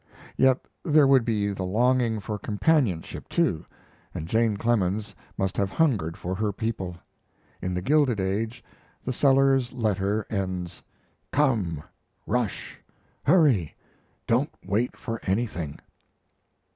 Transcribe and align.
Yet 0.35 0.59
there 0.83 1.05
would 1.05 1.23
be 1.25 1.53
the 1.53 1.61
longing 1.61 2.19
for 2.19 2.39
companionship, 2.39 3.29
too, 3.29 3.65
and 4.15 4.27
Jane 4.27 4.57
Clemens 4.57 5.13
must 5.37 5.57
have 5.57 5.69
hungered 5.69 6.17
for 6.17 6.33
her 6.33 6.51
people. 6.51 6.95
In 7.61 7.75
The 7.75 7.83
Gilded 7.83 8.19
Age, 8.19 8.63
the 9.05 9.13
Sellers 9.13 9.73
letter 9.73 10.25
ends: 10.27 10.81
"Come! 11.31 11.83
rush! 12.25 12.81
hurry! 13.27 13.75
don't 14.25 14.49
wait 14.65 14.97
for 14.97 15.19
anything!" 15.27 15.77